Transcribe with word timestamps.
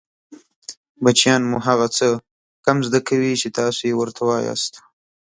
بچیان 1.03 1.41
مو 1.49 1.57
هغه 1.67 1.87
څه 1.97 2.07
کم 2.65 2.77
زده 2.87 2.99
کوي 3.07 3.33
چې 3.41 3.47
تاسې 3.59 3.83
يې 3.89 3.95
ورته 3.99 4.21
وایاست 4.29 4.73